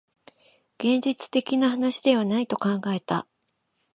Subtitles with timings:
[0.79, 3.27] 現実的な話ではないと考えた